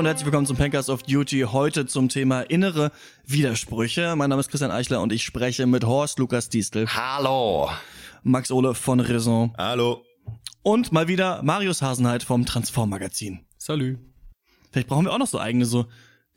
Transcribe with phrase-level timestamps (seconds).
[0.00, 1.40] Und herzlich willkommen zum Pankers of Duty.
[1.52, 2.90] Heute zum Thema innere
[3.26, 4.16] Widersprüche.
[4.16, 6.88] Mein Name ist Christian Eichler und ich spreche mit Horst Lukas Diestel.
[6.88, 7.68] Hallo.
[8.22, 9.52] Max Ole von Raison.
[9.58, 10.02] Hallo.
[10.62, 13.44] Und mal wieder Marius Hasenheit vom Transform Magazin.
[13.58, 13.98] Salü.
[14.72, 15.84] Vielleicht brauchen wir auch noch so eigene so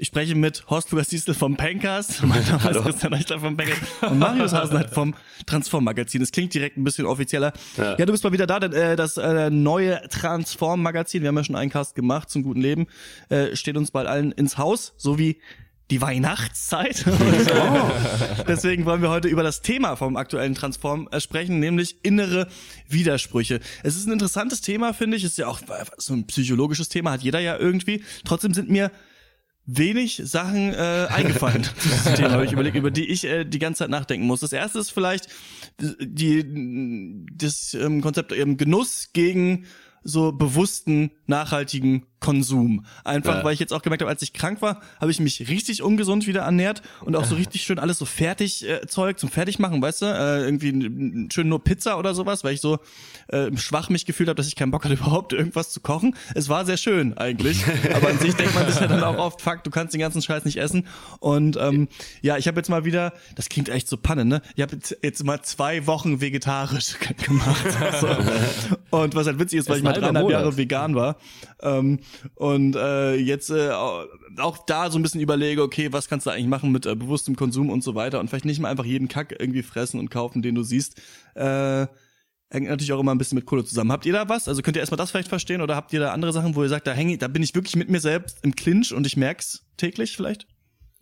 [0.04, 3.78] ich spreche mit Horst Lukas Diesel vom Pankers, mein Name ist Christian Eichler vom Pankers
[4.02, 6.20] und Marius Hasenheit vom Transform Magazin.
[6.20, 7.54] Das klingt direkt ein bisschen offizieller.
[7.78, 11.30] Ja, ja du bist mal wieder da, denn äh, das äh, neue Transform Magazin, wir
[11.30, 12.88] haben ja schon einen Cast gemacht zum guten Leben,
[13.30, 15.40] äh, steht uns bald allen ins Haus, so wie
[15.90, 17.06] die Weihnachtszeit.
[17.08, 17.92] oh.
[18.46, 22.50] Deswegen wollen wir heute über das Thema vom aktuellen Transform äh, sprechen, nämlich innere
[22.90, 23.62] Widersprüche.
[23.84, 25.24] Es ist ein interessantes Thema, finde ich.
[25.24, 25.62] Es ist ja auch
[25.96, 28.04] so ein psychologisches Thema, hat jeder ja irgendwie.
[28.26, 28.92] Trotzdem sind mir
[29.66, 31.68] wenig Sachen äh, eingefallen
[32.16, 34.42] Thema, habe ich überlegt, über die ich äh, die ganze Zeit nachdenken muss.
[34.42, 35.28] Das erste ist vielleicht
[35.80, 39.66] die das ähm, Konzept ähm, Genuss gegen
[40.04, 42.86] so bewussten, nachhaltigen Konsum.
[43.04, 43.44] Einfach, ja.
[43.44, 46.26] weil ich jetzt auch gemerkt habe, als ich krank war, habe ich mich richtig ungesund
[46.26, 50.04] wieder ernährt und auch so richtig schön alles so fertig äh, Zeug zum Fertigmachen, weißt
[50.04, 50.06] du?
[50.06, 52.80] Äh, irgendwie schön nur Pizza oder sowas, weil ich so
[53.28, 56.16] äh, schwach mich gefühlt habe, dass ich keinen Bock hatte, überhaupt irgendwas zu kochen.
[56.34, 57.62] Es war sehr schön eigentlich,
[57.94, 60.22] aber an sich denkt man sich ja dann auch oft, fuck, du kannst den ganzen
[60.22, 60.88] Scheiß nicht essen.
[61.20, 61.90] Und ähm,
[62.22, 64.42] ja, ich habe jetzt mal wieder, das klingt echt so Panne, ne?
[64.56, 67.66] Ich habe jetzt, jetzt mal zwei Wochen vegetarisch gemacht.
[68.00, 68.08] So.
[68.92, 71.18] Und was halt witzig ist, weil ich mal dreieinhalb Jahre vegan war.
[71.62, 72.00] Ähm,
[72.36, 76.48] und äh, jetzt äh, auch da so ein bisschen überlege, okay, was kannst du eigentlich
[76.48, 79.36] machen mit äh, bewusstem Konsum und so weiter und vielleicht nicht mal einfach jeden Kack
[79.38, 81.02] irgendwie fressen und kaufen, den du siehst.
[81.36, 81.88] Äh,
[82.54, 83.92] hängt natürlich auch immer ein bisschen mit Kohle zusammen.
[83.92, 84.48] Habt ihr da was?
[84.48, 86.70] Also könnt ihr erstmal das vielleicht verstehen oder habt ihr da andere Sachen, wo ihr
[86.70, 89.66] sagt, da hänge da bin ich wirklich mit mir selbst im Clinch und ich merk's
[89.78, 90.48] täglich vielleicht?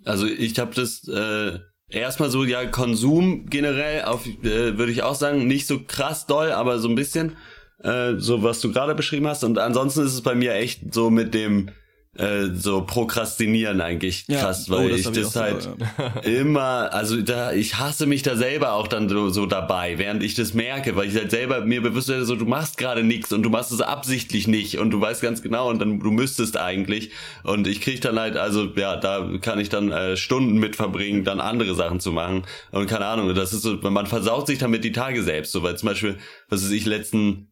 [0.06, 1.60] Also ich habe das äh,
[1.90, 6.52] erstmal so ja Konsum generell auf äh, würde ich auch sagen, nicht so krass doll,
[6.52, 7.36] aber so ein bisschen
[7.84, 9.44] äh, so was du gerade beschrieben hast.
[9.44, 11.70] Und ansonsten ist es bei mir echt so mit dem
[12.18, 14.76] äh, so prokrastinieren eigentlich krass, ja.
[14.76, 16.22] oh, weil das ich das halt so, ja.
[16.24, 20.34] immer, also da, ich hasse mich da selber auch dann so, so dabei, während ich
[20.34, 23.44] das merke, weil ich halt selber mir bewusst werde, so du machst gerade nichts und
[23.44, 27.12] du machst es absichtlich nicht und du weißt ganz genau und dann du müsstest eigentlich
[27.44, 31.24] und ich krieg dann halt, also ja, da kann ich dann äh, Stunden mit verbringen,
[31.24, 34.84] dann andere Sachen zu machen und keine Ahnung, das ist so, man versaut sich damit
[34.84, 36.18] die Tage selbst, so weil zum Beispiel,
[36.50, 37.51] was ist ich letzten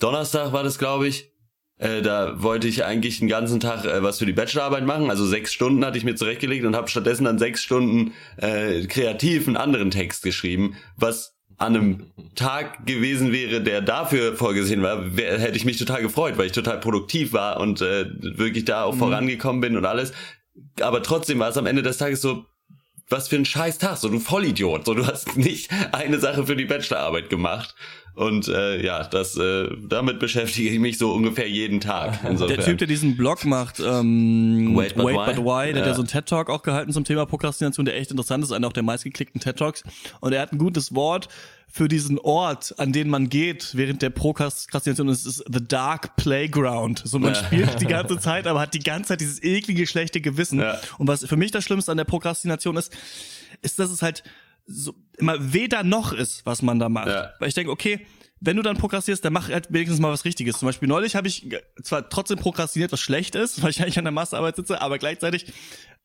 [0.00, 1.32] Donnerstag war das, glaube ich.
[1.78, 5.10] Äh, da wollte ich eigentlich den ganzen Tag äh, was für die Bachelorarbeit machen.
[5.10, 9.46] Also sechs Stunden hatte ich mir zurechtgelegt und habe stattdessen dann sechs Stunden äh, kreativ
[9.46, 15.38] einen anderen Text geschrieben, was an einem Tag gewesen wäre, der dafür vorgesehen war, wär,
[15.38, 18.94] hätte ich mich total gefreut, weil ich total produktiv war und äh, wirklich da auch
[18.94, 18.98] mhm.
[18.98, 20.12] vorangekommen bin und alles.
[20.80, 22.44] Aber trotzdem war es am Ende des Tages so,
[23.08, 26.56] was für ein scheiß Tag, so du Vollidiot, so du hast nicht eine Sache für
[26.56, 27.74] die Bachelorarbeit gemacht
[28.18, 32.18] und äh, ja, das äh, damit beschäftige ich mich so ungefähr jeden Tag.
[32.28, 32.56] Insofern.
[32.56, 35.80] Der Typ, der diesen Blog macht, ähm, Wait But Wait Why, but why der ja.
[35.80, 38.50] hat ja so einen TED Talk auch gehalten zum Thema Prokrastination, der echt interessant ist,
[38.50, 39.84] einer auch der meistgeklickten TED Talks.
[40.20, 41.28] Und er hat ein gutes Wort
[41.70, 45.08] für diesen Ort, an den man geht während der Prokrastination.
[45.10, 47.02] Es ist the dark playground.
[47.04, 47.44] So man ja.
[47.44, 50.58] spielt die ganze Zeit, aber hat die ganze Zeit dieses eklige, schlechte Gewissen.
[50.58, 50.80] Ja.
[50.98, 52.92] Und was für mich das Schlimmste an der Prokrastination ist,
[53.62, 54.24] ist, dass es halt
[54.68, 57.08] so immer weder noch ist, was man da macht.
[57.08, 57.32] Ja.
[57.38, 58.06] Weil ich denke, okay,
[58.40, 60.58] wenn du dann prokrastinierst, dann mach halt wenigstens mal was Richtiges.
[60.58, 61.48] Zum Beispiel neulich habe ich
[61.82, 65.52] zwar trotzdem prokrastiniert, was schlecht ist, weil ich eigentlich an der Masterarbeit sitze, aber gleichzeitig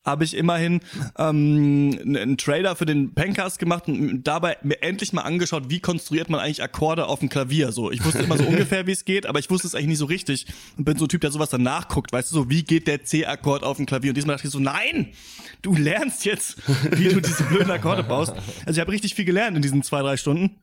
[0.03, 0.81] habe ich immerhin
[1.17, 6.29] ähm, einen Trailer für den Pencast gemacht und dabei mir endlich mal angeschaut, wie konstruiert
[6.29, 7.71] man eigentlich Akkorde auf dem Klavier.
[7.71, 9.97] So, ich wusste immer so ungefähr, wie es geht, aber ich wusste es eigentlich nicht
[9.99, 10.45] so richtig
[10.77, 13.03] und bin so ein Typ, der sowas dann nachguckt, weißt du, so wie geht der
[13.03, 14.11] C-Akkord auf dem Klavier?
[14.11, 15.13] Und diesmal dachte ich so, nein,
[15.61, 16.57] du lernst jetzt,
[16.91, 18.33] wie du diese blöden Akkorde baust.
[18.65, 20.57] Also ich habe richtig viel gelernt in diesen zwei drei Stunden.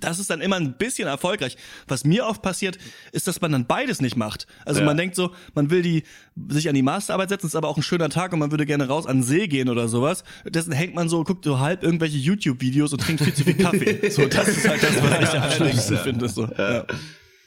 [0.00, 1.56] Das ist dann immer ein bisschen erfolgreich.
[1.86, 2.78] Was mir oft passiert,
[3.12, 4.46] ist, dass man dann beides nicht macht.
[4.64, 4.86] Also ja.
[4.86, 6.04] man denkt so, man will die
[6.48, 8.88] sich an die Masterarbeit setzen, ist aber auch ein schöner Tag und man würde gerne
[8.88, 10.24] raus an den See gehen oder sowas.
[10.46, 14.08] Dessen hängt man so, guckt so halb irgendwelche YouTube-Videos und trinkt viel zu viel Kaffee.
[14.10, 16.28] so, das ist halt das, was ich am schlimmsten finde.
[16.28, 16.48] So.
[16.56, 16.86] Ja.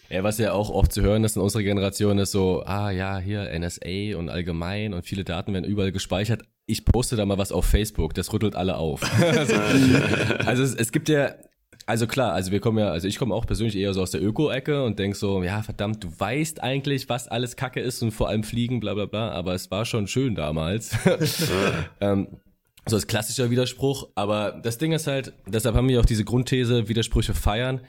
[0.10, 3.18] Ja, was ja auch oft zu hören ist in unserer Generation, ist so, ah ja,
[3.18, 6.44] hier NSA und allgemein und viele Daten werden überall gespeichert.
[6.66, 9.02] Ich poste da mal was auf Facebook, das rüttelt alle auf.
[9.22, 9.56] also,
[10.46, 11.34] also es, es, gibt ja
[11.88, 14.22] also klar, also wir kommen ja, also ich komme auch persönlich eher so aus der
[14.22, 18.28] Öko-Ecke und denk so, ja verdammt, du weißt eigentlich, was alles Kacke ist und vor
[18.28, 20.92] allem Fliegen, bla bla bla, aber es war schon schön damals.
[22.02, 22.28] ähm,
[22.86, 26.90] so als klassischer Widerspruch, aber das Ding ist halt, deshalb haben wir auch diese Grundthese,
[26.90, 27.80] Widersprüche feiern,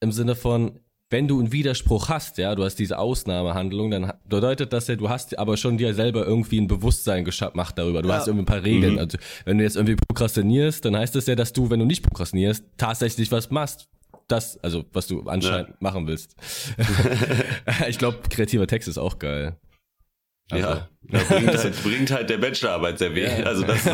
[0.00, 0.80] im Sinne von,
[1.12, 5.10] wenn du einen Widerspruch hast, ja, du hast diese Ausnahmehandlung, dann bedeutet das ja, du
[5.10, 8.02] hast aber schon dir selber irgendwie ein Bewusstsein gemacht darüber.
[8.02, 8.16] Du ja.
[8.16, 8.94] hast irgendwie ein paar Regeln.
[8.94, 8.98] Mhm.
[8.98, 12.02] Also, wenn du jetzt irgendwie prokrastinierst, dann heißt das ja, dass du, wenn du nicht
[12.02, 13.88] prokrastinierst, tatsächlich was machst.
[14.26, 15.76] Das, also, was du anscheinend ja.
[15.80, 16.34] machen willst.
[17.88, 19.56] ich glaube, kreativer Text ist auch geil.
[20.52, 23.38] Also, ja, das bringt, halt, bringt halt der Bachelorarbeit sehr wenig.
[23.38, 23.44] Ja.
[23.44, 23.84] Also das,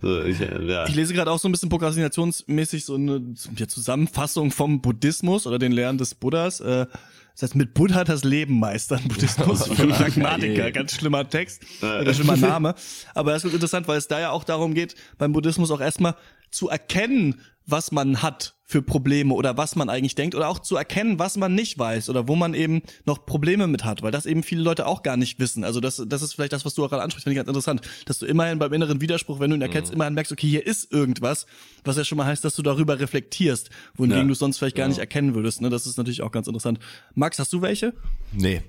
[0.00, 0.86] so, ich, ja.
[0.86, 3.22] ich lese gerade auch so ein bisschen prokrastinationsmäßig so eine
[3.56, 6.60] ja, Zusammenfassung vom Buddhismus oder den Lehren des Buddhas.
[6.60, 6.86] Äh,
[7.34, 10.70] das heißt, mit Buddha das Leben meistern, Buddhismus für Pragmatiker.
[10.72, 12.74] Ganz schlimmer Text, ganz schlimmer Name.
[13.14, 16.14] Aber das ist interessant, weil es da ja auch darum geht, beim Buddhismus auch erstmal
[16.52, 20.76] zu erkennen, was man hat für Probleme oder was man eigentlich denkt oder auch zu
[20.76, 24.24] erkennen, was man nicht weiß oder wo man eben noch Probleme mit hat, weil das
[24.24, 25.62] eben viele Leute auch gar nicht wissen.
[25.62, 27.82] Also das, das ist vielleicht das, was du auch gerade ansprichst, finde ich ganz interessant,
[28.06, 29.96] dass du immerhin beim inneren Widerspruch, wenn du ihn erkennst, mhm.
[29.96, 31.46] immerhin merkst, okay, hier ist irgendwas,
[31.84, 34.28] was ja schon mal heißt, dass du darüber reflektierst, wohingegen ja.
[34.28, 34.88] du sonst vielleicht gar ja.
[34.88, 35.60] nicht erkennen würdest.
[35.60, 35.68] Ne?
[35.68, 36.78] Das ist natürlich auch ganz interessant.
[37.14, 37.92] Max, hast du welche?
[38.32, 38.62] Nee.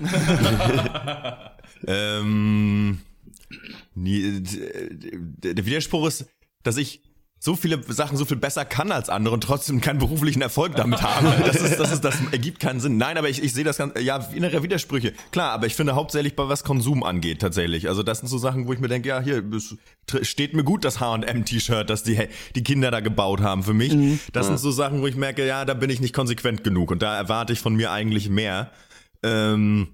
[1.86, 2.98] ähm,
[3.94, 6.26] nie, der Widerspruch ist,
[6.64, 7.02] dass ich
[7.40, 11.02] so viele Sachen so viel besser kann als andere und trotzdem keinen beruflichen Erfolg damit
[11.02, 11.28] habe.
[11.46, 12.96] Das ist, das ist, das ergibt keinen Sinn.
[12.96, 15.12] Nein, aber ich, ich sehe das ganz, ja, innere Widersprüche.
[15.30, 17.88] Klar, aber ich finde hauptsächlich bei was Konsum angeht tatsächlich.
[17.88, 19.44] Also das sind so Sachen, wo ich mir denke, ja, hier
[20.22, 23.94] steht mir gut das H&M-T-Shirt, das die, die Kinder da gebaut haben für mich.
[23.94, 24.18] Mhm.
[24.32, 27.02] Das sind so Sachen, wo ich merke, ja, da bin ich nicht konsequent genug und
[27.02, 28.72] da erwarte ich von mir eigentlich mehr.
[29.22, 29.88] Ähm,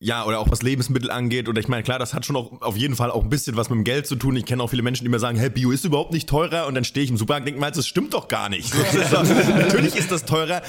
[0.00, 1.48] ja, oder auch was Lebensmittel angeht.
[1.48, 3.68] Oder ich meine, klar, das hat schon auch auf jeden Fall auch ein bisschen was
[3.68, 4.36] mit dem Geld zu tun.
[4.36, 6.68] Ich kenne auch viele Menschen, die mir sagen, hey, Bio ist überhaupt nicht teurer.
[6.68, 8.72] Und dann stehe ich im Supermarkt und denke mal, das stimmt doch gar nicht.
[9.12, 10.62] Natürlich ist das teurer.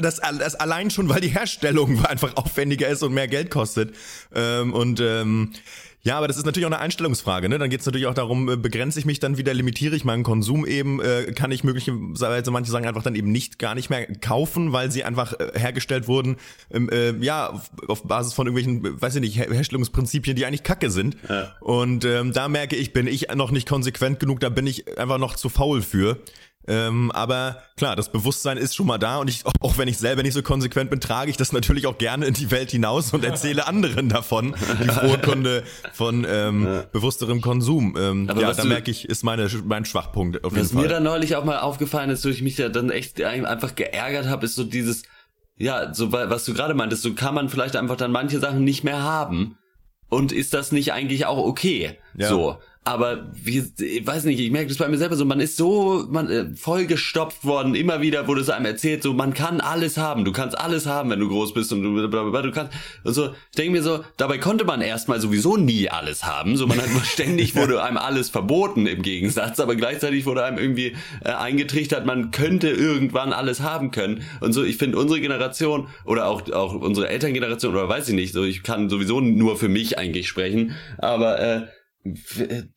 [0.00, 3.94] Das, das, allein schon, weil die Herstellung einfach aufwendiger ist und mehr Geld kostet.
[4.34, 5.52] Ähm, und ähm,
[6.04, 7.48] ja, aber das ist natürlich auch eine Einstellungsfrage.
[7.48, 7.58] Ne?
[7.58, 10.22] Dann geht es natürlich auch darum, äh, begrenze ich mich dann wieder, limitiere ich meinen
[10.22, 14.06] Konsum eben, äh, kann ich möglicherweise manche Sachen einfach dann eben nicht gar nicht mehr
[14.20, 16.36] kaufen, weil sie einfach äh, hergestellt wurden,
[16.70, 17.58] ähm, äh, ja,
[17.88, 21.16] auf, Basis von irgendwelchen, weiß ich nicht, Her Herstellungsprinzipien, die eigentlich Kacke sind.
[21.26, 21.54] Ja.
[21.60, 25.18] Und ähm, da merke ich, bin ich noch nicht konsequent genug, da bin ich einfach
[25.18, 26.18] noch zu faul für.
[26.66, 30.22] Ähm, aber klar, das Bewusstsein ist schon mal da und ich, auch wenn ich selber
[30.22, 33.24] nicht so konsequent bin, trage ich das natürlich auch gerne in die Welt hinaus und
[33.24, 36.84] erzähle anderen davon, die frohe Kunde von ähm, ja.
[36.92, 37.96] bewussterem Konsum.
[37.98, 40.78] Ähm, ja, da merke ich, ist meine, mein Schwachpunkt auf jeden was Fall.
[40.78, 43.74] Was mir dann neulich auch mal aufgefallen ist, wo ich mich ja dann echt einfach
[43.74, 45.02] geärgert habe, ist so dieses,
[45.56, 48.84] ja, so was du gerade meintest, so kann man vielleicht einfach dann manche Sachen nicht
[48.84, 49.58] mehr haben.
[50.08, 51.98] Und ist das nicht eigentlich auch okay?
[52.16, 52.28] Ja.
[52.28, 55.56] So aber wie, ich weiß nicht, ich merke das bei mir selber so, man ist
[55.56, 59.96] so man äh, vollgestopft worden, immer wieder wurde es einem erzählt, so man kann alles
[59.96, 62.72] haben, du kannst alles haben, wenn du groß bist und du, du kannst
[63.02, 66.66] und so, ich denke mir so, dabei konnte man erstmal sowieso nie alles haben, so
[66.66, 70.94] man hat ständig wurde einem alles verboten im Gegensatz, aber gleichzeitig wurde einem irgendwie
[71.24, 74.22] äh, eingetrichtert, man könnte irgendwann alles haben können.
[74.40, 78.34] Und so, ich finde unsere Generation oder auch auch unsere Elterngeneration oder weiß ich nicht,
[78.34, 81.62] so ich kann sowieso nur für mich eigentlich sprechen, aber äh,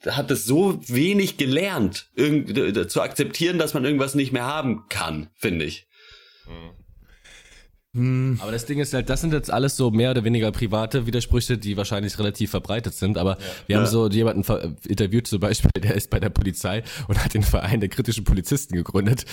[0.08, 5.66] hat es so wenig gelernt, zu akzeptieren, dass man irgendwas nicht mehr haben kann, finde
[5.66, 5.88] ich.
[6.48, 6.77] Mhm.
[7.98, 8.38] Hm.
[8.42, 11.58] Aber das Ding ist halt, das sind jetzt alles so mehr oder weniger private Widersprüche,
[11.58, 13.18] die wahrscheinlich relativ verbreitet sind.
[13.18, 13.38] Aber ja.
[13.66, 13.80] wir ja.
[13.80, 17.80] haben so jemanden interviewt zum Beispiel, der ist bei der Polizei und hat den Verein
[17.80, 19.26] der kritischen Polizisten gegründet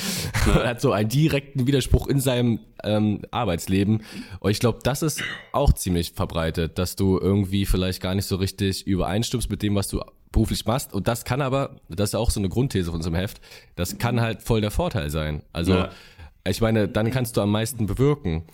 [0.46, 0.52] ja.
[0.54, 4.02] und hat so einen direkten Widerspruch in seinem ähm, Arbeitsleben.
[4.40, 5.22] Und ich glaube, das ist
[5.52, 9.88] auch ziemlich verbreitet, dass du irgendwie vielleicht gar nicht so richtig übereinstimmst mit dem, was
[9.88, 10.00] du
[10.32, 10.94] beruflich machst.
[10.94, 13.42] Und das kann aber, das ist auch so eine Grundthese von unserem Heft,
[13.76, 15.42] das kann halt voll der Vorteil sein.
[15.52, 15.90] Also ja
[16.46, 18.44] ich meine, dann kannst du am meisten bewirken.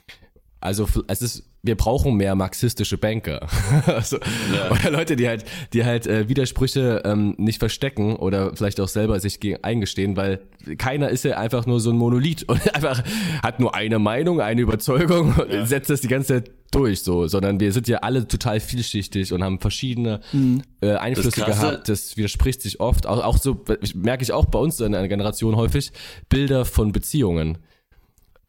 [0.61, 3.49] Also es ist, wir brauchen mehr marxistische Banker.
[3.87, 4.19] also,
[4.55, 4.71] ja.
[4.71, 9.19] Oder Leute, die halt, die halt äh, Widersprüche ähm, nicht verstecken oder vielleicht auch selber
[9.21, 10.41] sich gegen eingestehen, weil
[10.77, 13.03] keiner ist ja einfach nur so ein Monolith und einfach
[13.43, 15.65] hat nur eine Meinung, eine Überzeugung und ja.
[15.65, 19.43] setzt das die ganze Zeit durch, so, sondern wir sind ja alle total vielschichtig und
[19.43, 20.63] haben verschiedene mhm.
[20.83, 21.89] äh, Einflüsse das gehabt.
[21.89, 23.07] Das widerspricht sich oft.
[23.07, 25.91] Auch, auch so merke ich auch bei uns in einer Generation häufig
[26.29, 27.59] Bilder von Beziehungen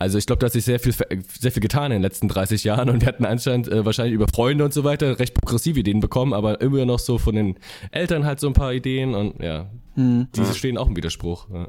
[0.01, 2.63] also ich glaube, da hat sich sehr viel, sehr viel getan in den letzten 30
[2.63, 6.00] Jahren und wir hatten anscheinend äh, wahrscheinlich über Freunde und so weiter recht progressive Ideen
[6.00, 7.60] bekommen, aber immer noch so von den
[7.91, 10.27] Eltern halt so ein paar Ideen und ja, hm.
[10.36, 11.48] diese stehen auch im Widerspruch.
[11.53, 11.67] Ja.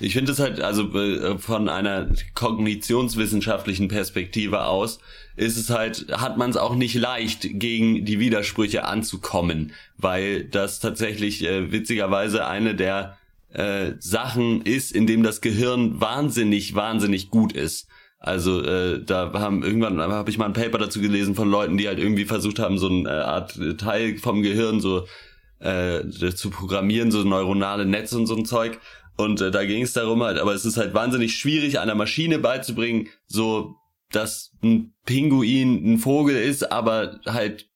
[0.00, 4.98] Ich finde es halt, also äh, von einer kognitionswissenschaftlichen Perspektive aus,
[5.36, 10.80] ist es halt, hat man es auch nicht leicht, gegen die Widersprüche anzukommen, weil das
[10.80, 13.16] tatsächlich äh, witzigerweise eine der
[13.54, 17.88] äh, Sachen ist, in dem das Gehirn wahnsinnig, wahnsinnig gut ist.
[18.18, 21.86] Also äh, da haben irgendwann habe ich mal ein Paper dazu gelesen von Leuten, die
[21.86, 25.06] halt irgendwie versucht haben, so eine Art Teil vom Gehirn so
[25.60, 28.78] äh, zu programmieren, so neuronale Netze und so ein Zeug.
[29.16, 32.38] Und äh, da ging es darum halt, aber es ist halt wahnsinnig schwierig, einer Maschine
[32.38, 33.76] beizubringen, so
[34.10, 37.68] dass ein Pinguin ein Vogel ist, aber halt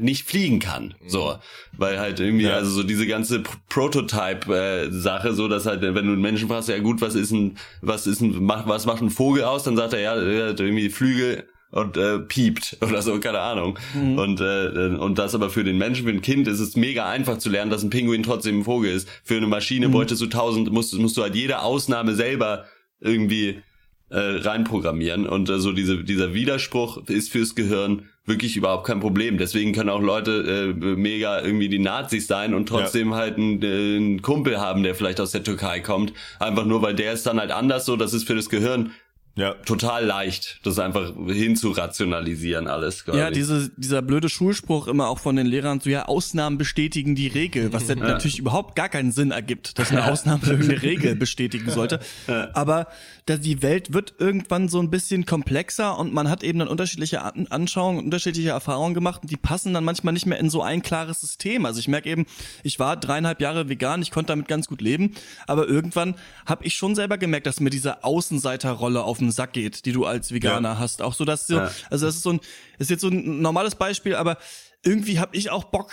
[0.00, 1.36] nicht fliegen kann, so,
[1.76, 2.54] weil halt irgendwie ja.
[2.54, 7.00] also so diese ganze Prototype-Sache, so dass halt wenn du einen Menschen fragst, ja gut,
[7.00, 10.16] was ist ein was ist ein was macht ein Vogel aus, dann sagt er ja,
[10.16, 13.78] irgendwie Flügel und äh, piept oder so, keine Ahnung.
[13.94, 14.18] Mhm.
[14.18, 17.38] Und, äh, und das aber für den Menschen, für ein Kind ist es mega einfach
[17.38, 19.08] zu lernen, dass ein Pinguin trotzdem ein Vogel ist.
[19.24, 19.92] Für eine Maschine mhm.
[19.92, 22.64] bräuchtest du tausend, musst, musst du halt jede Ausnahme selber
[23.00, 23.62] irgendwie
[24.10, 25.26] äh, reinprogrammieren.
[25.26, 29.38] Und äh, so diese, dieser Widerspruch ist fürs Gehirn wirklich überhaupt kein Problem.
[29.38, 33.16] Deswegen können auch Leute äh, mega irgendwie die Nazis sein und trotzdem ja.
[33.16, 36.12] halt einen, äh, einen Kumpel haben, der vielleicht aus der Türkei kommt.
[36.38, 37.96] Einfach nur, weil der ist dann halt anders so.
[37.96, 38.92] Das ist für das Gehirn
[39.34, 39.54] ja.
[39.54, 43.04] total leicht, das einfach hinzurationalisieren alles.
[43.12, 47.28] Ja, diese, dieser blöde Schulspruch immer auch von den Lehrern so, ja, Ausnahmen bestätigen die
[47.28, 47.94] Regel, was ja.
[47.94, 52.00] natürlich überhaupt gar keinen Sinn ergibt, dass eine Ausnahme eine Regel bestätigen sollte.
[52.26, 52.48] Ja.
[52.54, 52.88] Aber
[53.26, 57.22] dass die Welt wird irgendwann so ein bisschen komplexer und man hat eben dann unterschiedliche
[57.22, 61.20] Anschauungen, unterschiedliche Erfahrungen gemacht und die passen dann manchmal nicht mehr in so ein klares
[61.20, 61.66] System.
[61.66, 62.26] Also ich merke eben,
[62.62, 65.14] ich war dreieinhalb Jahre vegan, ich konnte damit ganz gut leben,
[65.46, 66.14] aber irgendwann
[66.46, 70.04] habe ich schon selber gemerkt, dass mir diese Außenseiterrolle auf den Sack geht, die du
[70.04, 70.78] als Veganer ja.
[70.78, 71.02] hast.
[71.02, 71.70] Auch so, dass so, ja.
[71.90, 72.40] also das ist so ein,
[72.78, 74.38] ist jetzt so ein normales Beispiel, aber
[74.84, 75.90] irgendwie habe ich auch Bock,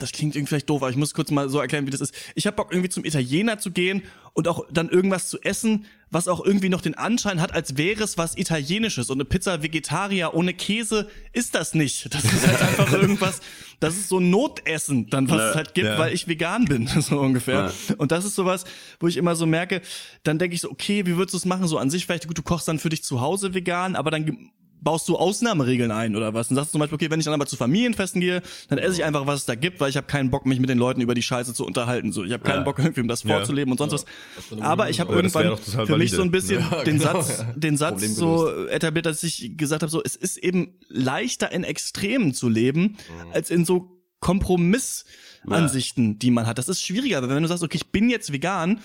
[0.00, 2.14] das klingt irgendwie vielleicht doof, aber ich muss kurz mal so erklären, wie das ist.
[2.34, 4.02] Ich habe Bock irgendwie zum Italiener zu gehen
[4.32, 8.02] und auch dann irgendwas zu essen, was auch irgendwie noch den Anschein hat, als wäre
[8.02, 12.12] es was italienisches und eine Pizza Vegetarier ohne Käse ist das nicht.
[12.12, 13.40] Das ist halt einfach irgendwas,
[13.84, 15.98] das ist so ein Notessen dann was ja, es halt gibt, ja.
[15.98, 17.72] weil ich vegan bin, so ungefähr.
[17.88, 17.94] Ja.
[17.98, 18.64] Und das ist sowas,
[18.98, 19.82] wo ich immer so merke,
[20.22, 21.66] dann denke ich so, okay, wie würdest du es machen?
[21.66, 24.50] So an sich vielleicht gut, du kochst dann für dich zu Hause vegan, aber dann
[24.84, 26.50] baust du Ausnahmeregeln ein oder was?
[26.50, 28.96] Und sagst du zum Beispiel, okay, wenn ich dann aber zu Familienfesten gehe, dann esse
[28.96, 31.00] ich einfach, was es da gibt, weil ich habe keinen Bock, mich mit den Leuten
[31.00, 32.12] über die Scheiße zu unterhalten.
[32.12, 32.64] So, ich habe keinen ja.
[32.64, 33.72] Bock, irgendwie um das vorzuleben ja.
[33.72, 34.58] und sonst ja.
[34.58, 34.60] was.
[34.60, 35.96] Aber ich habe irgendwann für valide.
[35.96, 37.22] mich so ein bisschen den genau.
[37.22, 41.64] Satz, den Satz so etabliert, dass ich gesagt habe, so, es ist eben leichter in
[41.64, 43.32] Extremen zu leben, mhm.
[43.32, 46.56] als in so Kompromissansichten, die man hat.
[46.58, 48.80] Das ist schwieriger, weil wenn du sagst, okay, ich bin jetzt vegan,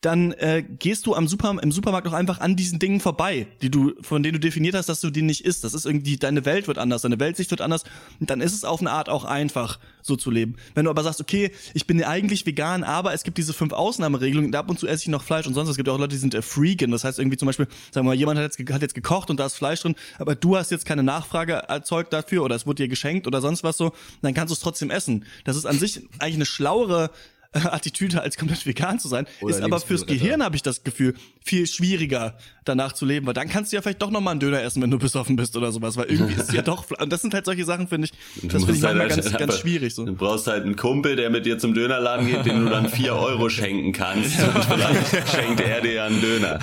[0.00, 3.70] dann äh, gehst du am Super, im Supermarkt auch einfach an diesen Dingen vorbei, die
[3.70, 5.64] du, von denen du definiert hast, dass du die nicht isst.
[5.64, 7.84] Das ist irgendwie, deine Welt wird anders, deine Weltsicht wird anders.
[8.20, 10.56] Und dann ist es auf eine Art auch einfach, so zu leben.
[10.74, 14.54] Wenn du aber sagst, okay, ich bin eigentlich vegan, aber es gibt diese fünf Ausnahmeregelungen,
[14.54, 16.34] ab und zu esse ich noch Fleisch und sonst, es gibt auch Leute, die sind
[16.34, 16.92] äh, Freaken.
[16.92, 19.40] Das heißt irgendwie zum Beispiel, sagen wir mal, jemand hat jetzt, hat jetzt gekocht und
[19.40, 22.84] da ist Fleisch drin, aber du hast jetzt keine Nachfrage erzeugt dafür oder es wurde
[22.84, 25.24] dir geschenkt oder sonst was so, dann kannst du es trotzdem essen.
[25.44, 27.10] Das ist an sich eigentlich eine schlauere
[27.72, 31.14] Attitüde als komplett vegan zu sein, Oder ist aber fürs Gehirn, habe ich das Gefühl,
[31.44, 34.62] viel schwieriger danach zu leben, weil dann kannst du ja vielleicht doch nochmal einen Döner
[34.62, 37.34] essen, wenn du besoffen bist oder sowas, weil irgendwie ist ja doch, und das sind
[37.34, 40.04] halt solche Sachen, finde ich, das finde ich halt manchmal ganz, ganz schwierig so.
[40.04, 43.14] Du brauchst halt einen Kumpel, der mit dir zum Dönerladen geht, den du dann vier
[43.14, 46.58] Euro schenken kannst und vielleicht schenkt er dir einen Döner.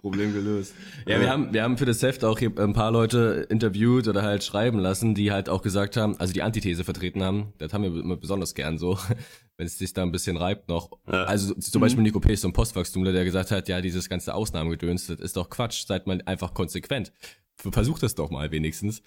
[0.00, 0.74] Problem gelöst.
[1.06, 4.22] Ja, wir haben, wir haben für das Heft auch hier ein paar Leute interviewt oder
[4.22, 7.82] halt schreiben lassen, die halt auch gesagt haben, also die Antithese vertreten haben, das haben
[7.82, 8.98] wir immer besonders gern so,
[9.56, 10.90] wenn es sich da ein bisschen reibt noch.
[11.06, 11.24] Ja.
[11.24, 12.06] Also zum Beispiel mhm.
[12.06, 12.34] Nico P.
[12.34, 16.06] so ein Postwachstumler, der gesagt hat, ja, dieses ganze Ausnahmegedöns, das ist doch Quatsch, seid
[16.06, 17.12] mal einfach konsequent.
[17.56, 19.02] Versucht das doch mal wenigstens.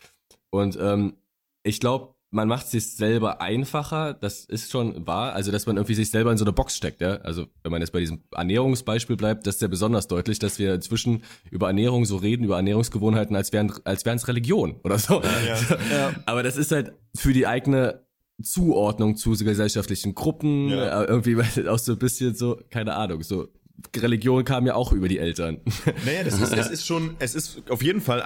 [0.49, 1.17] Und ähm,
[1.63, 5.93] ich glaube, man macht sich selber einfacher, das ist schon wahr, also dass man irgendwie
[5.93, 7.15] sich selber in so eine Box steckt, ja.
[7.17, 10.75] Also wenn man jetzt bei diesem Ernährungsbeispiel bleibt, das ist ja besonders deutlich, dass wir
[10.75, 15.21] inzwischen über Ernährung so reden, über Ernährungsgewohnheiten, als wären als wären es Religion oder so.
[15.23, 15.57] Ja,
[15.89, 16.15] ja.
[16.25, 18.06] Aber das ist halt für die eigene
[18.41, 21.03] Zuordnung zu gesellschaftlichen Gruppen, ja.
[21.03, 23.47] Äh, irgendwie auch so ein bisschen so, keine Ahnung, so
[23.95, 25.61] Religion kam ja auch über die Eltern.
[26.05, 28.23] Naja, das ist, es ist schon, es ist auf jeden Fall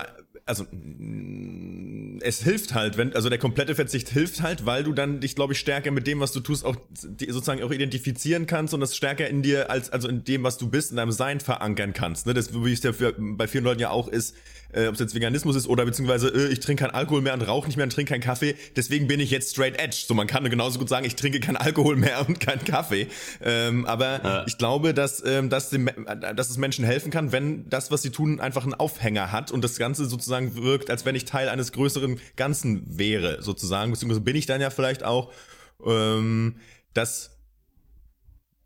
[0.52, 0.66] also
[2.22, 5.54] es hilft halt, wenn also der komplette Verzicht hilft halt, weil du dann dich glaube
[5.54, 9.30] ich stärker mit dem, was du tust, auch sozusagen auch identifizieren kannst und das stärker
[9.30, 12.28] in dir als also in dem, was du bist, in deinem Sein verankern kannst.
[12.28, 14.36] Ne, das wie es ja für, bei vielen Leuten ja auch ist,
[14.74, 17.42] äh, ob es jetzt Veganismus ist oder beziehungsweise äh, ich trinke keinen Alkohol mehr und
[17.44, 20.04] rauche nicht mehr und trinke keinen Kaffee, deswegen bin ich jetzt straight edge.
[20.06, 23.08] So man kann genauso gut sagen, ich trinke keinen Alkohol mehr und keinen Kaffee.
[23.42, 24.44] Ähm, aber ja.
[24.48, 25.90] ich glaube, dass ähm, dass, dem,
[26.36, 29.64] dass es Menschen helfen kann, wenn das, was sie tun, einfach einen Aufhänger hat und
[29.64, 33.92] das Ganze sozusagen wirkt, als wenn ich Teil eines größeren Ganzen wäre, sozusagen.
[33.92, 35.32] Beziehungsweise bin ich dann ja vielleicht auch,
[35.86, 36.56] ähm,
[36.94, 37.32] dass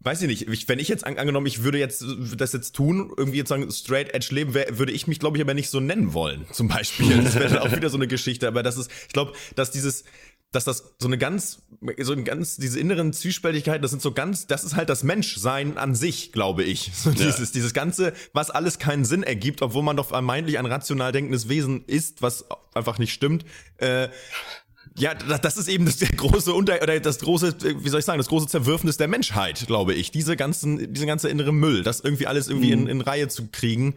[0.06, 2.06] weiß ich nicht, ich, wenn ich jetzt an, angenommen, ich würde jetzt
[2.38, 5.44] das jetzt tun, irgendwie jetzt sagen, straight edge leben, wär, würde ich mich, glaube ich,
[5.44, 7.24] aber nicht so nennen wollen, zum Beispiel.
[7.24, 10.04] Das wäre dann auch wieder so eine Geschichte, aber das ist, ich glaube, dass dieses,
[10.56, 11.60] dass das so eine ganz,
[12.00, 15.78] so ein ganz, diese inneren Zwiespältigkeiten, das sind so ganz, das ist halt das Menschsein
[15.78, 16.92] an sich, glaube ich.
[17.06, 17.18] So ja.
[17.18, 21.50] dieses, dieses Ganze, was alles keinen Sinn ergibt, obwohl man doch vermeintlich ein rational denkendes
[21.50, 23.46] Wesen ist, was einfach nicht stimmt.
[23.78, 24.08] Äh,
[24.98, 28.18] ja, das ist eben das der große Unter oder das große, wie soll ich sagen,
[28.18, 30.10] das große Zerwürfnis der Menschheit, glaube ich.
[30.12, 32.84] Diese ganzen, diese ganze innere Müll, das irgendwie alles irgendwie mhm.
[32.84, 33.96] in, in Reihe zu kriegen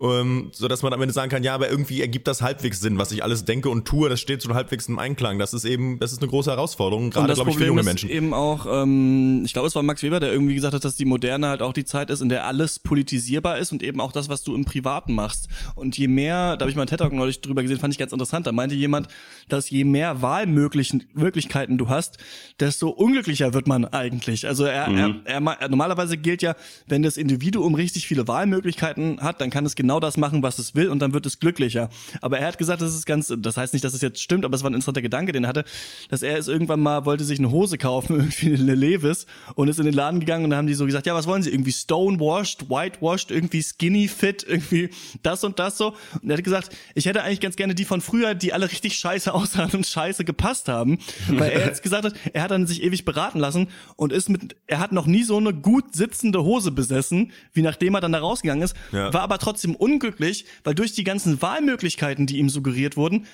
[0.00, 2.98] ähm, so dass man am Ende sagen kann, ja, aber irgendwie ergibt das halbwegs Sinn,
[2.98, 5.38] was ich alles denke und tue, das steht so halbwegs im Einklang.
[5.38, 8.08] Das ist eben, das ist eine große Herausforderung, gerade glaube ich für junge Menschen.
[8.08, 10.94] Ist eben auch, ähm, ich glaube, es war Max Weber, der irgendwie gesagt hat, dass
[10.94, 14.12] die Moderne halt auch die Zeit ist, in der alles politisierbar ist und eben auch
[14.12, 15.48] das, was du im Privaten machst.
[15.74, 17.98] Und je mehr, da habe ich mal einen TED Talk neulich drüber gesehen, fand ich
[17.98, 18.46] ganz interessant.
[18.46, 19.08] Da meinte jemand,
[19.48, 22.18] dass je mehr Wahlmöglichkeiten du hast,
[22.60, 24.46] desto unglücklicher wird man eigentlich.
[24.46, 25.20] Also er, mhm.
[25.24, 26.54] er, er, normalerweise gilt ja,
[26.86, 30.74] wenn das Individuum richtig viele Wahlmöglichkeiten hat, dann kann es genau das machen, was es
[30.74, 31.88] will und dann wird es glücklicher.
[32.20, 34.54] Aber er hat gesagt, das ist ganz, das heißt nicht, dass es jetzt stimmt, aber
[34.54, 35.64] es war ein interessanter Gedanke, den er hatte,
[36.08, 39.78] dass er ist irgendwann mal, wollte sich eine Hose kaufen, irgendwie eine Levis und ist
[39.78, 41.50] in den Laden gegangen und dann haben die so gesagt, ja, was wollen Sie?
[41.50, 44.90] Irgendwie stonewashed, whitewashed, irgendwie skinny fit, irgendwie
[45.22, 45.94] das und das so.
[46.22, 48.96] Und er hat gesagt, ich hätte eigentlich ganz gerne die von früher, die alle richtig
[48.96, 50.98] scheiße aussahen und scheiße gepasst haben.
[51.28, 54.56] Weil er jetzt gesagt hat, er hat dann sich ewig beraten lassen und ist mit,
[54.66, 58.18] er hat noch nie so eine gut sitzende Hose besessen, wie nachdem er dann da
[58.18, 59.12] rausgegangen ist, ja.
[59.12, 63.26] war aber trotzdem unglücklich, weil durch die ganzen Wahlmöglichkeiten, die ihm suggeriert wurden,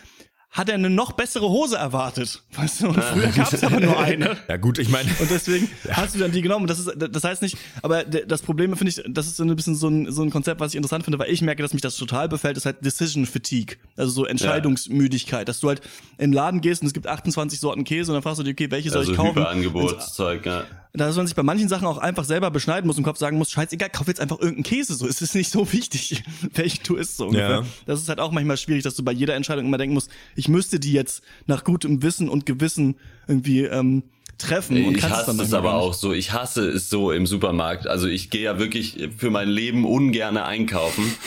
[0.55, 2.45] hat er eine noch bessere Hose erwartet.
[2.53, 4.37] Weißt du, und früher gab es aber nur eine.
[4.49, 5.11] Ja gut, ich meine.
[5.19, 5.97] Und deswegen ja.
[5.97, 6.69] hast du dann die genommen.
[6.69, 9.75] Das ist, das heißt nicht, aber das Problem finde ich, das ist so ein bisschen
[9.75, 11.97] so ein, so ein Konzept, was ich interessant finde, weil ich merke, dass mich das
[11.97, 13.77] total befällt, ist halt Decision Fatigue.
[13.97, 15.81] Also so Entscheidungsmüdigkeit, dass du halt
[16.19, 18.53] in den Laden gehst und es gibt 28 Sorten Käse und dann fragst du dir,
[18.53, 19.39] okay, welche soll also ich kaufen?
[19.39, 20.65] Überangebotszeug, ja
[20.97, 23.37] dass man sich bei manchen Sachen auch einfach selber beschneiden muss und im Kopf sagen
[23.37, 25.09] muss, scheißegal, kauf jetzt einfach irgendeinen Käse, so.
[25.09, 26.23] Es ist nicht so wichtig,
[26.55, 27.49] welchen du isst, so ungefähr.
[27.49, 27.67] Ja.
[27.87, 30.49] Das ist halt auch manchmal schwierig, dass du bei jeder Entscheidung immer denken musst, ich
[30.49, 32.95] müsste die jetzt nach gutem Wissen und Gewissen
[33.27, 34.05] irgendwie ähm,
[34.39, 36.13] treffen und ich hasse es, aber auch so.
[36.13, 37.87] Ich hasse es so im Supermarkt.
[37.87, 41.15] Also ich gehe ja wirklich für mein Leben ungerne einkaufen.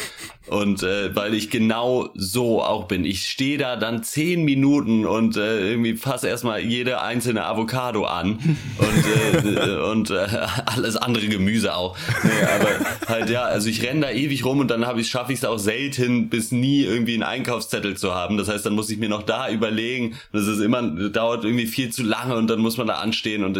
[0.47, 3.03] Und äh, weil ich genau so auch bin.
[3.03, 8.39] Ich stehe da dann zehn Minuten und äh, irgendwie fasse erstmal jede einzelne Avocado an
[8.77, 10.27] und, äh, und äh,
[10.65, 11.97] alles andere Gemüse auch.
[12.23, 15.33] Nee, aber halt ja, also ich renne da ewig rum und dann habe ich schaffe
[15.33, 18.37] ich es auch selten bis nie irgendwie einen Einkaufszettel zu haben.
[18.37, 20.15] Das heißt, dann muss ich mir noch da überlegen.
[20.31, 23.57] Das ist immer dauert irgendwie viel zu lange und dann muss man da anstehen und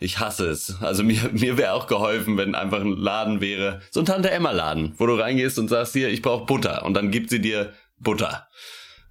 [0.00, 0.80] ich hasse es.
[0.80, 5.06] Also mir, mir wäre auch geholfen, wenn einfach ein Laden wäre, so ein Tante-Emma-Laden, wo
[5.06, 6.84] du reingehst und sagst hier, ich brauche Butter.
[6.84, 8.48] Und dann gibt sie dir Butter.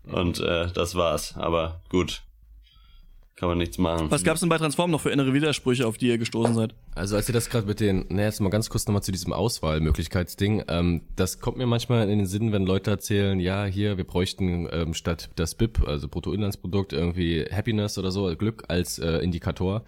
[0.03, 1.35] Und äh, das war's.
[1.37, 2.23] Aber gut.
[3.39, 4.11] Kann man nichts machen.
[4.11, 6.75] Was gab's denn bei Transform noch für innere Widersprüche, auf die ihr gestoßen seid?
[6.93, 9.31] Also als ihr das gerade mit den, ne, jetzt mal ganz kurz nochmal zu diesem
[9.31, 10.65] Auswahlmöglichkeitsding.
[10.67, 14.67] Ähm, das kommt mir manchmal in den Sinn, wenn Leute erzählen, ja, hier, wir bräuchten
[14.73, 19.85] ähm, statt das BIP, also Bruttoinlandsprodukt, irgendwie Happiness oder so, Glück als äh, Indikator.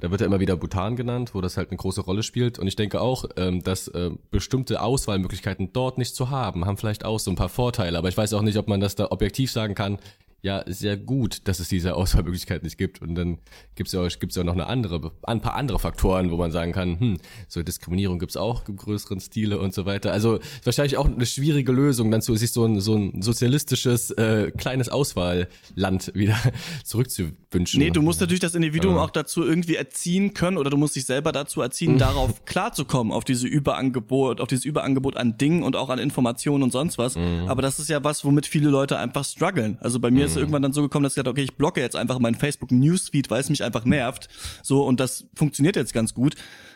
[0.00, 2.58] Da wird ja immer wieder Bhutan genannt, wo das halt eine große Rolle spielt.
[2.58, 7.04] Und ich denke auch, ähm, dass äh, bestimmte Auswahlmöglichkeiten dort nicht zu haben, haben vielleicht
[7.04, 7.98] auch so ein paar Vorteile.
[7.98, 9.98] Aber ich weiß auch nicht, ob man das da objektiv sagen kann,
[10.44, 13.00] ja sehr gut, dass es diese Auswahlmöglichkeit nicht gibt.
[13.00, 13.38] Und dann
[13.76, 16.72] gibt es ja, gibt's ja noch eine andere, ein paar andere Faktoren, wo man sagen
[16.72, 17.16] kann, hm,
[17.48, 20.12] so Diskriminierung gibt's auch im größeren Stile und so weiter.
[20.12, 24.50] Also wahrscheinlich auch eine schwierige Lösung, dann zu sich so ein, so ein sozialistisches äh,
[24.50, 26.36] kleines Auswahlland wieder
[26.84, 27.80] zurückzuwünschen.
[27.80, 29.02] Nee, du musst natürlich das Individuum ja.
[29.02, 31.98] auch dazu irgendwie erziehen können oder du musst dich selber dazu erziehen, mhm.
[32.04, 36.70] darauf klarzukommen, auf diese Überangebot, auf dieses Überangebot an Dingen und auch an Informationen und
[36.70, 37.16] sonst was.
[37.16, 37.46] Mhm.
[37.48, 39.78] Aber das ist ja was, womit viele Leute einfach strugglen.
[39.80, 41.80] Also bei mir ist ist irgendwann dann so gekommen, dass ich dachte, okay, ich blocke
[41.80, 44.28] jetzt einfach meinen Facebook Newsfeed, weil es mich einfach nervt.
[44.62, 46.34] So, und das funktioniert jetzt ganz gut.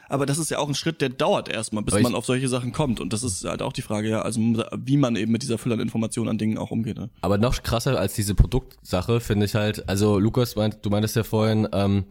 [0.08, 2.72] Aber das ist ja auch ein Schritt, der dauert erstmal, bis man auf solche Sachen
[2.72, 2.98] kommt.
[2.98, 4.40] Und das ist halt auch die Frage, ja, also
[4.76, 6.96] wie man eben mit dieser Fülle an Informationen an Dingen auch umgeht.
[6.96, 7.10] Ne?
[7.20, 11.24] Aber noch krasser als diese Produktsache finde ich halt, also Lukas meint, du meintest ja
[11.24, 12.04] vorhin, ähm,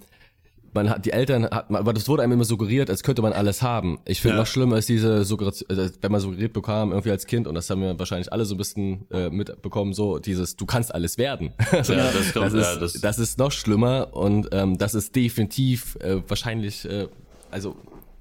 [0.74, 3.62] man hat die Eltern hat aber das wurde einem immer suggeriert, als könnte man alles
[3.62, 4.00] haben.
[4.06, 4.42] Ich finde ja.
[4.42, 7.70] noch schlimmer ist diese Suggeration, äh, wenn man suggeriert bekam irgendwie als Kind und das
[7.70, 11.54] haben wir wahrscheinlich alle so ein bisschen äh, mitbekommen, so dieses du kannst alles werden.
[11.72, 11.94] ja, das,
[12.34, 16.22] kommt, das, ist, ja, das, das ist noch schlimmer und ähm, das ist definitiv äh,
[16.28, 17.08] wahrscheinlich äh,
[17.52, 17.76] also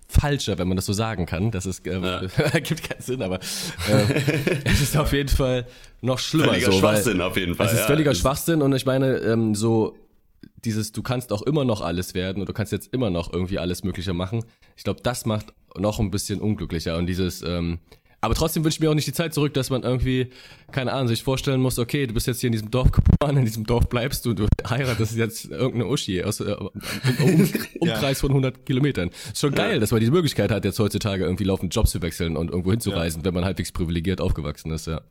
[0.09, 1.51] falscher, wenn man das so sagen kann.
[1.51, 2.23] Das ist äh, ja.
[2.53, 5.67] ergibt keinen Sinn, aber äh, es ist auf jeden Fall
[6.01, 6.53] noch schlimmer.
[6.53, 7.67] Völliger so, Schwachsinn auf jeden Fall.
[7.67, 9.97] Es ist völliger Schwachsinn und ich meine ähm, so
[10.67, 13.59] dieses, du kannst auch immer noch alles werden und du kannst jetzt immer noch irgendwie
[13.59, 14.45] alles Mögliche machen.
[14.77, 17.79] Ich glaube, das macht noch ein bisschen unglücklicher und dieses, ähm,
[18.27, 20.31] aber trotzdem wünsche ich mir auch nicht die Zeit zurück, dass man irgendwie,
[20.73, 23.45] keine Ahnung, sich vorstellen muss, okay, du bist jetzt hier in diesem Dorf geboren, in
[23.45, 26.71] diesem Dorf bleibst du, du heiratest jetzt irgendeine Uschi aus äh, um,
[27.79, 28.15] Umkreis ja.
[28.15, 29.11] von 100 Kilometern.
[29.11, 29.79] Ist schon geil, ja.
[29.79, 33.21] dass man die Möglichkeit hat, jetzt heutzutage irgendwie laufend Jobs zu wechseln und irgendwo hinzureisen,
[33.21, 33.27] ja.
[33.27, 35.03] wenn man halbwegs privilegiert aufgewachsen ist, ja.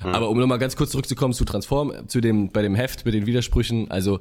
[0.00, 3.26] Aber um nochmal ganz kurz zurückzukommen zu Transform, zu dem, bei dem Heft mit den
[3.26, 4.20] Widersprüchen, also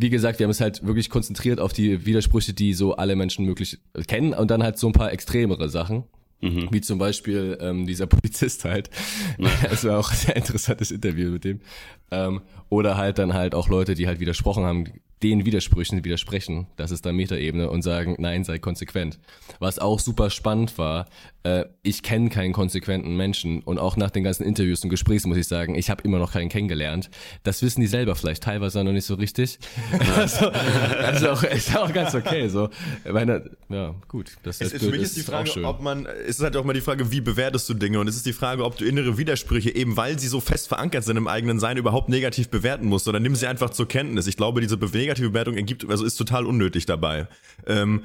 [0.00, 3.44] wie gesagt, wir haben es halt wirklich konzentriert auf die Widersprüche, die so alle Menschen
[3.44, 6.04] möglich kennen und dann halt so ein paar extremere Sachen.
[6.40, 6.68] Mhm.
[6.70, 8.90] Wie zum Beispiel ähm, dieser Polizist halt.
[9.68, 11.60] Das war auch ein sehr interessantes Interview mit dem.
[12.12, 14.84] Ähm, oder halt dann halt auch Leute, die halt widersprochen haben,
[15.22, 19.18] den Widersprüchen widersprechen, das ist dann Metaebene und sagen, nein, sei konsequent.
[19.58, 21.06] Was auch super spannend war,
[21.42, 25.38] äh, ich kenne keinen konsequenten Menschen und auch nach den ganzen Interviews und Gesprächen muss
[25.38, 27.10] ich sagen, ich habe immer noch keinen kennengelernt.
[27.42, 29.58] Das wissen die selber vielleicht teilweise noch nicht so richtig.
[30.16, 32.48] also, das ist auch, ist auch ganz okay.
[32.48, 32.68] So,
[33.10, 34.36] meine, ja, gut.
[34.44, 36.80] Das es, für mich ist die Frage, ob man, es ist halt auch mal die
[36.80, 39.96] Frage, wie bewertest du Dinge und es ist die Frage, ob du innere Widersprüche eben,
[39.96, 43.34] weil sie so fest verankert sind im eigenen Sein, überhaupt negativ bewerten musst oder nimm
[43.34, 44.26] sie einfach zur Kenntnis.
[44.28, 47.26] Ich glaube, diese Bewegung negative Bewertung ergibt, also ist total unnötig dabei.
[47.66, 48.02] Ähm,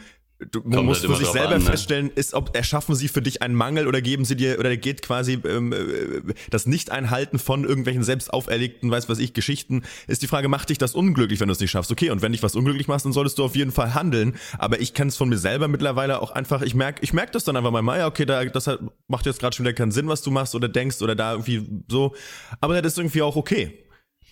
[0.52, 1.70] Du Kommt musst halt für sich selber an, ne?
[1.70, 5.02] feststellen, ist, ob erschaffen sie für dich einen Mangel oder geben sie dir, oder geht
[5.02, 10.28] quasi ähm, äh, das Nicht-Einhalten von irgendwelchen selbst auferlegten, weiß was ich, Geschichten, ist die
[10.28, 11.92] Frage, macht dich das unglücklich, wenn du es nicht schaffst?
[11.92, 14.36] Okay, und wenn dich was unglücklich machst, dann solltest du auf jeden Fall handeln.
[14.58, 17.44] Aber ich kann es von mir selber mittlerweile auch einfach, ich merke ich merk das
[17.44, 18.70] dann einfach mal, ja, okay, da, das
[19.08, 21.84] macht jetzt gerade schon wieder keinen Sinn, was du machst oder denkst oder da irgendwie
[21.88, 22.16] so.
[22.60, 23.83] Aber das ist irgendwie auch okay.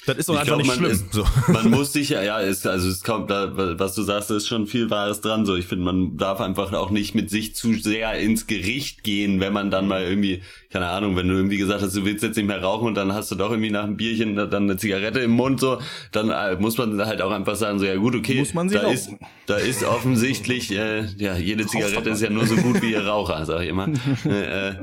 [0.05, 0.91] Das ist doch einfach glaub, nicht schlimm.
[0.91, 1.23] Ist, so.
[1.47, 4.89] Man muss sich ja, ist, also es kommt da, was du sagst, ist schon viel
[4.89, 5.45] Wahres dran.
[5.45, 9.39] So, ich finde, man darf einfach auch nicht mit sich zu sehr ins Gericht gehen,
[9.39, 12.35] wenn man dann mal irgendwie, keine Ahnung, wenn du irgendwie gesagt hast, du willst jetzt
[12.35, 15.19] nicht mehr rauchen und dann hast du doch irgendwie nach einem Bierchen dann eine Zigarette
[15.19, 15.79] im Mund, so,
[16.11, 18.81] dann äh, muss man halt auch einfach sagen, so, ja gut, okay, muss man da
[18.81, 18.93] rauchen.
[18.93, 19.09] ist,
[19.45, 23.45] da ist offensichtlich, äh, ja, jede Zigarette ist ja nur so gut wie ihr Raucher,
[23.45, 23.87] sag ich immer.
[24.25, 24.75] äh, äh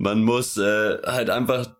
[0.00, 1.77] man muss äh, halt einfach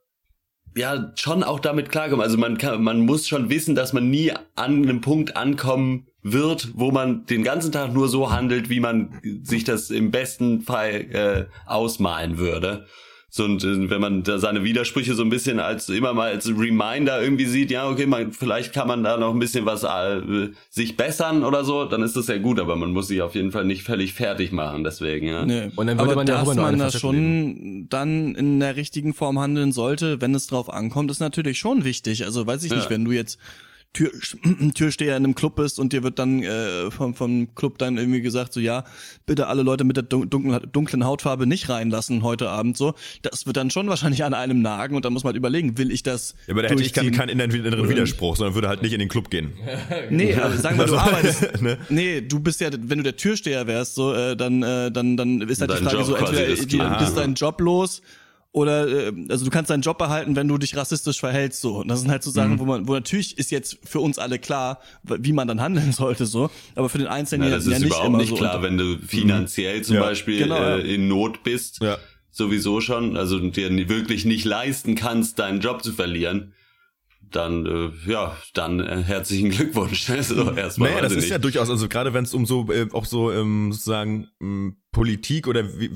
[0.78, 2.22] ja schon auch damit klarkommen.
[2.22, 6.70] Also man kann, man muss schon wissen, dass man nie an einem Punkt ankommen wird,
[6.74, 10.90] wo man den ganzen Tag nur so handelt, wie man sich das im besten Fall
[11.12, 12.86] äh, ausmalen würde.
[13.30, 16.48] So, und äh, wenn man da seine Widersprüche so ein bisschen als immer mal als
[16.48, 20.48] Reminder irgendwie sieht, ja, okay, man, vielleicht kann man da noch ein bisschen was äh,
[20.70, 23.52] sich bessern oder so, dann ist das ja gut, aber man muss sich auf jeden
[23.52, 25.44] Fall nicht völlig fertig machen, deswegen, ja.
[25.44, 25.70] Nee.
[25.76, 27.88] Und dann würde aber man ja dass man da schon leben.
[27.90, 32.24] dann in der richtigen Form handeln sollte, wenn es drauf ankommt, ist natürlich schon wichtig.
[32.24, 32.78] Also weiß ich ja.
[32.78, 33.38] nicht, wenn du jetzt
[33.92, 34.10] Tür,
[34.74, 38.20] Türsteher in einem Club bist und dir wird dann äh, vom, vom Club dann irgendwie
[38.20, 38.84] gesagt, so ja,
[39.26, 42.94] bitte alle Leute mit der dunklen, dunklen Hautfarbe nicht reinlassen heute Abend so.
[43.22, 45.90] Das wird dann schon wahrscheinlich an einem nagen und dann muss man halt überlegen, will
[45.90, 48.92] ich das Ja, aber da hätte ich keinen kein inneren Widerspruch, sondern würde halt nicht
[48.92, 49.54] in den Club gehen.
[50.10, 51.78] nee, aber sagen wir, du also, arbeitest, ne?
[51.88, 55.40] nee, du bist ja, wenn du der Türsteher wärst, so, äh, dann, äh, dann, dann
[55.40, 58.02] ist halt Dein die Frage Job so, entweder ist dein Job los
[58.52, 61.76] oder äh, also du kannst deinen Job behalten, wenn du dich rassistisch verhältst so.
[61.76, 62.58] Und das sind halt so Sachen, mhm.
[62.58, 66.26] wo man, wo natürlich ist jetzt für uns alle klar, wie man dann handeln sollte
[66.26, 68.78] so, aber für den Einzelnen ja, das ja, ist ja überhaupt nicht so klar, wenn
[68.78, 69.84] du finanziell mhm.
[69.84, 70.02] zum ja.
[70.02, 71.98] Beispiel genau, äh, in Not bist, ja.
[72.30, 76.52] sowieso schon, also dir wirklich nicht leisten kannst, deinen Job zu verlieren
[77.30, 80.08] dann äh, ja, dann äh, herzlichen Glückwunsch.
[80.18, 80.90] Also erstmal.
[80.90, 83.72] Naja, das ist ja durchaus, also gerade wenn es um so äh, auch so ähm,
[83.72, 85.90] sozusagen ähm, Politik oder wie,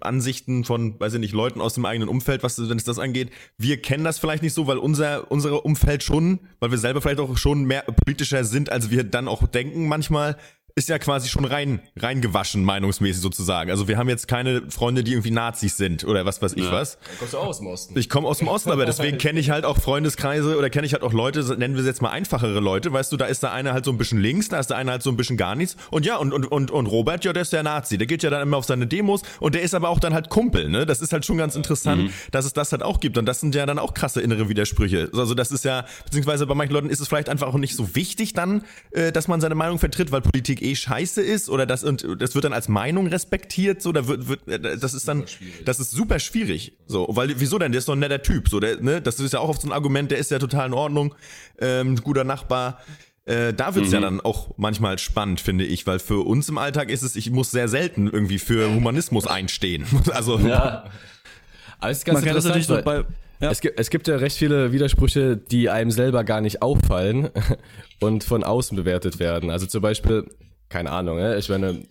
[0.00, 3.30] Ansichten von, weiß ich nicht, Leuten aus dem eigenen Umfeld, was wenn es das angeht,
[3.58, 7.20] wir kennen das vielleicht nicht so, weil unser unsere Umfeld schon, weil wir selber vielleicht
[7.20, 10.36] auch schon mehr politischer sind, als wir dann auch denken manchmal
[10.78, 13.70] ist ja quasi schon rein reingewaschen, meinungsmäßig sozusagen.
[13.70, 16.72] Also wir haben jetzt keine Freunde, die irgendwie Nazis sind oder was weiß ich ja.
[16.72, 16.98] was.
[16.98, 17.98] Dann kommst du auch aus dem Osten.
[17.98, 20.92] Ich komme aus dem Osten, aber deswegen kenne ich halt auch Freundeskreise oder kenne ich
[20.92, 23.52] halt auch Leute, nennen wir sie jetzt mal einfachere Leute, weißt du, da ist der
[23.52, 25.56] eine halt so ein bisschen links, da ist der eine halt so ein bisschen gar
[25.56, 25.76] nichts.
[25.90, 27.98] Und ja, und, und, und, und Robert, ja, der ist der Nazi.
[27.98, 30.30] Der geht ja dann immer auf seine Demos und der ist aber auch dann halt
[30.30, 30.86] Kumpel, ne?
[30.86, 32.12] Das ist halt schon ganz interessant, mhm.
[32.30, 33.18] dass es das halt auch gibt.
[33.18, 35.10] Und das sind ja dann auch krasse innere Widersprüche.
[35.12, 37.96] Also das ist ja, beziehungsweise bei manchen Leuten ist es vielleicht einfach auch nicht so
[37.96, 38.62] wichtig dann,
[38.92, 42.34] äh, dass man seine Meinung vertritt, weil Politik eh scheiße ist oder das und das
[42.34, 45.24] wird dann als Meinung respektiert, so da wird, wird äh, das ist dann
[45.64, 48.60] das ist super schwierig, so weil wieso denn der ist doch ein netter Typ, so
[48.60, 50.74] der ne das ist ja auch oft so ein Argument, der ist ja total in
[50.74, 51.14] Ordnung,
[51.60, 52.80] ähm, guter Nachbar.
[53.24, 53.94] Äh, da wird's mhm.
[53.94, 57.30] ja dann auch manchmal spannend, finde ich, weil für uns im Alltag ist es, ich
[57.30, 59.84] muss sehr selten irgendwie für Humanismus einstehen.
[60.12, 60.84] also ja.
[61.80, 63.04] Aber es ist ganz Man interessant, so bei,
[63.40, 63.50] ja.
[63.50, 67.30] Es, gibt, es gibt ja recht viele Widersprüche, die einem selber gar nicht auffallen
[68.00, 69.50] und von außen bewertet werden.
[69.50, 70.24] Also zum Beispiel,
[70.68, 71.36] keine Ahnung, ne?
[71.36, 71.82] ich meine,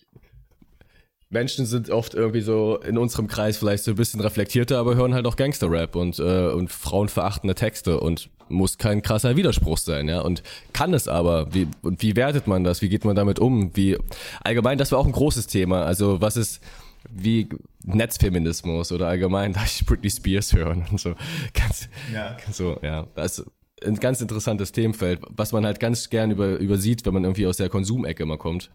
[1.30, 5.14] Menschen sind oft irgendwie so in unserem Kreis vielleicht so ein bisschen reflektierter, aber hören
[5.14, 10.22] halt auch Gangster-Rap und, äh, und frauenverachtende Texte und muss kein krasser Widerspruch sein, ja.
[10.22, 11.54] Und kann es aber.
[11.54, 12.82] Wie, und wie wertet man das?
[12.82, 13.76] Wie geht man damit um?
[13.76, 13.98] Wie,
[14.42, 15.84] allgemein, das war auch ein großes Thema.
[15.84, 16.62] Also, was ist,
[17.10, 17.50] wie
[17.84, 21.16] Netzfeminismus oder allgemein, da ich Britney Spears hören und so.
[21.54, 22.38] Ganz, ja.
[22.52, 23.06] so, ja.
[23.18, 23.44] Ist
[23.86, 27.58] ein ganz interessantes Themenfeld, was man halt ganz gern über, übersieht, wenn man irgendwie aus
[27.58, 28.72] der Konsumecke immer kommt.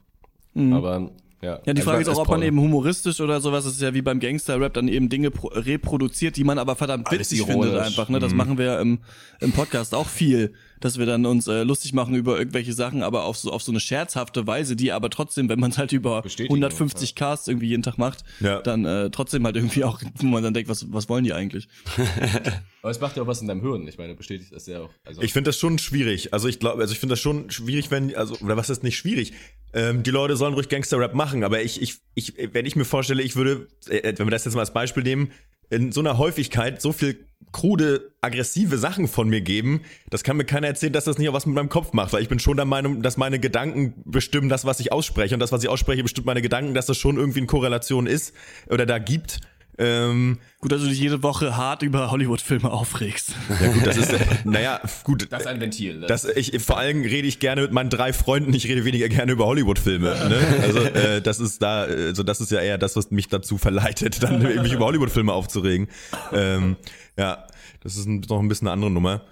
[0.54, 0.72] Mhm.
[0.72, 1.10] Aber
[1.42, 3.94] ja, ja, die Frage ist auch, ob man eben humoristisch oder sowas, das ist ja
[3.94, 8.08] wie beim Gangster-Rap, dann eben Dinge reproduziert, die man aber verdammt witzig findet einfach.
[8.08, 8.20] Ne?
[8.20, 8.38] Das mhm.
[8.38, 9.00] machen wir ja im,
[9.40, 10.52] im Podcast auch viel
[10.84, 13.72] dass wir dann uns äh, lustig machen über irgendwelche Sachen, aber auf so auf so
[13.72, 17.14] eine scherzhafte Weise, die aber trotzdem, wenn man es halt über 150 ja.
[17.14, 18.60] Casts irgendwie jeden Tag macht, ja.
[18.60, 21.68] dann äh, trotzdem halt irgendwie auch, wo man dann denkt, was was wollen die eigentlich?
[22.82, 23.86] aber es macht ja auch was in deinem Hirn.
[23.88, 24.90] Ich meine, bestätigt das ja auch.
[25.04, 26.34] Also ich finde das schon schwierig.
[26.34, 28.96] Also ich glaube, also ich finde das schon schwierig, wenn also oder was ist nicht
[28.96, 29.32] schwierig?
[29.72, 33.22] Ähm, die Leute sollen ruhig Gangster-Rap machen, aber ich ich ich wenn ich mir vorstelle,
[33.22, 35.30] ich würde, äh, wenn wir das jetzt mal als Beispiel nehmen
[35.72, 40.44] in so einer Häufigkeit so viel krude, aggressive Sachen von mir geben, das kann mir
[40.44, 42.56] keiner erzählen, dass das nicht auch was mit meinem Kopf macht, weil ich bin schon
[42.56, 46.02] der Meinung, dass meine Gedanken bestimmen das, was ich ausspreche und das, was ich ausspreche,
[46.02, 48.34] bestimmt meine Gedanken, dass das schon irgendwie in Korrelation ist
[48.68, 49.40] oder da gibt.
[49.78, 53.34] Ähm, gut, dass du dich jede Woche hart über Hollywood-Filme aufregst.
[53.60, 55.32] Ja gut, das ist, äh, naja, gut.
[55.32, 56.00] Das ist ein Ventil.
[56.00, 59.08] Das, das ich, vor allem rede ich gerne mit meinen drei Freunden, ich rede weniger
[59.08, 60.10] gerne über Hollywood-Filme.
[60.28, 60.38] Ne?
[60.62, 64.22] Also äh, das ist da, also das ist ja eher das, was mich dazu verleitet,
[64.22, 65.88] dann mich über Hollywood-Filme aufzuregen.
[66.32, 66.76] Ähm,
[67.16, 67.46] ja,
[67.80, 69.22] das ist noch ein bisschen eine andere Nummer.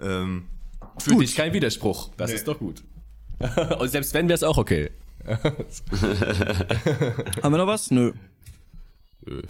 [0.00, 0.44] Ähm,
[0.98, 2.36] Für dich kein Widerspruch, das nee.
[2.36, 2.84] ist doch gut.
[3.78, 4.90] Und selbst wenn, wäre es auch okay.
[7.42, 7.90] Haben wir noch was?
[7.90, 8.12] Nö.
[9.26, 9.42] Nö.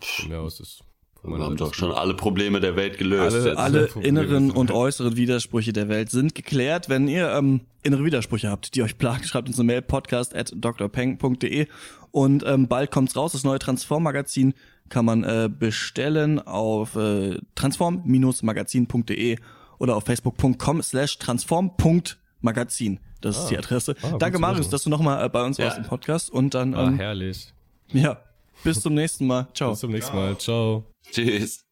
[0.00, 0.80] Von mir aus ist.
[1.22, 3.36] Wir haben doch schon alle Probleme der Welt gelöst.
[3.36, 6.88] Alle, alle inneren und äußeren Widersprüche der Welt sind geklärt.
[6.88, 10.52] Wenn ihr ähm, innere Widersprüche habt, die euch plagen, schreibt uns eine Mail podcast at
[10.54, 11.66] drpeng.de
[12.12, 14.54] und ähm, bald kommt's raus, das neue Transform-Magazin
[14.88, 19.38] kann man äh, bestellen auf äh, transform-magazin.de
[19.78, 23.00] oder auf facebook.com slash transform.magazin.
[23.20, 23.96] Das ah, ist die Adresse.
[24.02, 25.66] Ah, Danke Marius, dass du nochmal äh, bei uns ja.
[25.66, 26.74] warst im Podcast und dann...
[26.74, 27.52] Ah, ähm, ah, herrlich.
[27.92, 28.20] Ja,
[28.64, 29.48] bis zum nächsten Mal.
[29.54, 29.70] Ciao.
[29.70, 30.36] Bis zum nächsten Mal.
[30.38, 30.84] Ciao.
[31.10, 31.67] Tschüss.